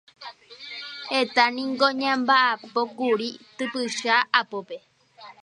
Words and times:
Heta 1.11 1.43
niko 1.55 1.87
ñambaʼapókuri 2.01 3.29
typycha 3.57 4.15
apópe. 4.39 4.77